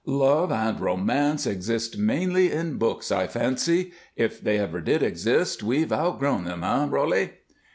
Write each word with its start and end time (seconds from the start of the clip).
"Love 0.07 0.51
and 0.51 0.79
romance 0.81 1.45
exist 1.45 1.95
mainly 1.95 2.51
in 2.51 2.75
books, 2.79 3.11
I 3.11 3.27
fancy. 3.27 3.91
If 4.15 4.41
they 4.41 4.57
ever 4.57 4.81
did 4.81 5.03
exist, 5.03 5.61
we've 5.61 5.91
outgrown 5.93 6.45
them, 6.45 6.63
eh, 6.63 6.87
Roly?" 6.89 7.33